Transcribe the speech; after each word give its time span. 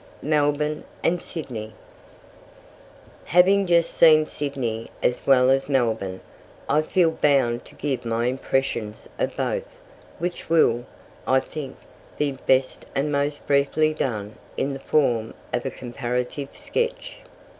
MELBOURNE 0.23 0.83
AND 1.03 1.21
SYDNEY. 1.21 1.73
Having 3.25 3.67
just 3.67 3.91
seen 3.93 4.25
Sydney 4.25 4.89
as 5.03 5.21
well 5.27 5.51
as 5.51 5.69
Melbourne, 5.69 6.21
I 6.67 6.81
feel 6.81 7.11
bound 7.11 7.65
to 7.65 7.75
give 7.75 8.03
my 8.03 8.25
impressions 8.25 9.07
of 9.19 9.35
both, 9.37 9.67
which 10.17 10.49
will, 10.49 10.85
I 11.27 11.39
think, 11.39 11.77
be 12.17 12.31
best 12.31 12.87
and 12.95 13.11
most 13.11 13.45
briefly 13.45 13.93
done 13.93 14.37
in 14.57 14.73
the 14.73 14.79
form 14.79 15.35
of 15.53 15.67
a 15.67 15.69
comparative 15.69 16.57
sketch. 16.57 17.17